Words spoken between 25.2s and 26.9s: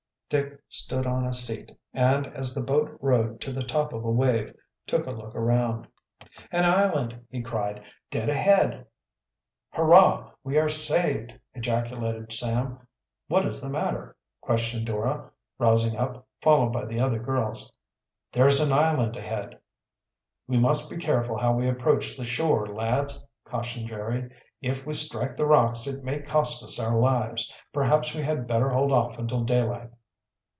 the rocks, it may cost us